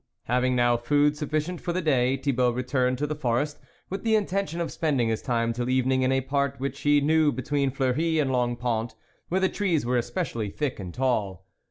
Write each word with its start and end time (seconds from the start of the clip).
Having 0.23 0.55
now 0.55 0.77
food 0.77 1.15
sufficient 1.15 1.61
for 1.61 1.73
the 1.73 1.79
day, 1.81 2.17
Thibault 2.17 2.53
returned 2.53 2.97
to 2.97 3.05
the 3.05 3.13
forest, 3.13 3.59
with 3.91 4.01
the 4.03 4.15
intention 4.15 4.59
of 4.59 4.71
spending 4.71 5.09
his 5.09 5.21
time 5.21 5.53
till 5.53 5.69
evening 5.69 6.01
in 6.01 6.11
a 6.11 6.21
part 6.21 6.59
which 6.59 6.79
he 6.79 6.99
knew 7.01 7.31
between 7.31 7.69
Fleury 7.69 8.17
and 8.17 8.31
Longpont, 8.31 8.95
where 9.29 9.41
the 9.41 9.47
trees 9.47 9.85
were 9.85 9.97
especially 9.99 10.49
thick 10.49 10.79
and 10.79 10.91
tall. 10.91 11.45